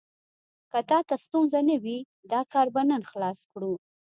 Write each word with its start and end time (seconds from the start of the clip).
که 0.71 0.79
تا 0.89 0.99
ته 1.07 1.15
ستونزه 1.23 1.59
نه 1.69 1.75
وي، 1.83 1.99
دا 2.31 2.41
کار 2.51 2.67
به 2.73 2.81
نن 2.89 3.01
خلاص 3.11 3.39
کړو. 3.51 3.73